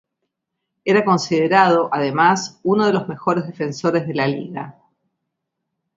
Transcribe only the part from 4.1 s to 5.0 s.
la Liga.